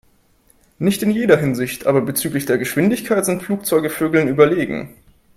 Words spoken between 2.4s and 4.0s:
der Geschwindigkeit sind Flugzeuge